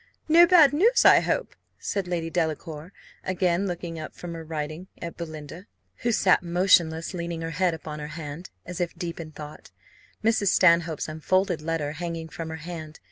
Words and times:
"No 0.27 0.47
bad 0.47 0.73
news, 0.73 1.05
I 1.05 1.19
hope?" 1.19 1.55
said 1.77 2.07
Lady 2.07 2.31
Delacour, 2.31 2.91
again 3.23 3.67
looking 3.67 3.99
up 3.99 4.15
from 4.15 4.33
her 4.33 4.43
writing 4.43 4.87
at 4.99 5.15
Belinda, 5.15 5.67
who 5.97 6.11
sat 6.11 6.41
motionless, 6.41 7.13
leaning 7.13 7.41
her 7.41 7.51
head 7.51 7.75
upon 7.75 7.99
her 7.99 8.07
hand, 8.17 8.49
as 8.65 8.81
if 8.81 8.95
deep 8.97 9.19
in 9.19 9.31
thought, 9.31 9.69
Mrs. 10.23 10.47
Stanhope's 10.47 11.07
unfolded 11.07 11.61
letter 11.61 11.91
hanging 11.91 12.29
from 12.29 12.49
her 12.49 12.55
hand. 12.55 12.99